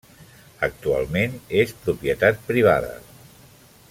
Actualment 0.67 1.35
és 1.63 1.75
propietat 1.83 2.41
privada. 2.51 2.91